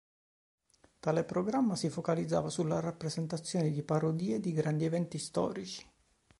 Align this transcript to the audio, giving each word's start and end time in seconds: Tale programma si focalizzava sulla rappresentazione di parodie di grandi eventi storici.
Tale 0.99 1.23
programma 1.25 1.75
si 1.75 1.91
focalizzava 1.91 2.49
sulla 2.49 2.79
rappresentazione 2.79 3.69
di 3.69 3.83
parodie 3.83 4.39
di 4.39 4.51
grandi 4.51 4.85
eventi 4.85 5.19
storici. 5.19 5.87